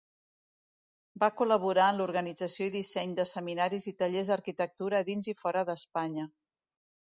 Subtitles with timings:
[1.23, 6.29] Va col·laborar en l'organització i disseny de seminaris i tallers d'arquitectura dins i fora d'Espanya.